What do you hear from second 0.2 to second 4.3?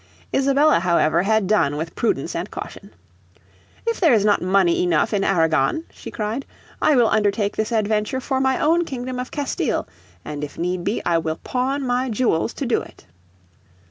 Isabella, however, had done with prudence and caution. "If there is